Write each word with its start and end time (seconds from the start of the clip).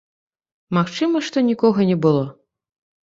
Магчыма, 0.77 1.21
што 1.27 1.37
нікога 1.53 1.79
не 1.91 1.97
было. 2.07 2.23